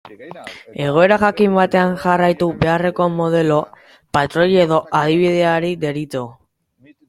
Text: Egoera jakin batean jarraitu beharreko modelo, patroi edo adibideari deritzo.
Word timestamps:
Egoera 0.85 1.17
jakin 1.23 1.51
batean 1.57 1.93
jarraitu 2.05 2.49
beharreko 2.65 3.09
modelo, 3.19 3.61
patroi 4.19 4.51
edo 4.67 4.83
adibideari 5.03 5.75
deritzo. 5.87 6.27